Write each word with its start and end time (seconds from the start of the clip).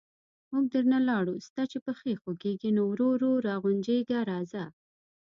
موږ 0.51 0.65
درنه 0.73 0.99
لاړو، 1.09 1.35
ستا 1.47 1.61
چې 1.71 1.77
پښې 1.85 2.13
خوګېږي، 2.21 2.69
نو 2.77 2.83
ورو 2.89 3.07
ورو 3.13 3.31
را 3.45 3.55
غونجېږه 3.63 4.19
راځه... 4.31 4.63